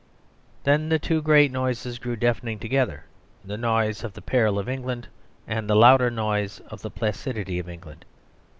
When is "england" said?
4.67-5.07, 7.69-8.05